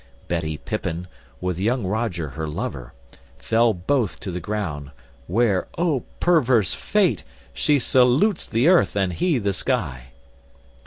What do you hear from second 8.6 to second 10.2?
earth, and he the sky.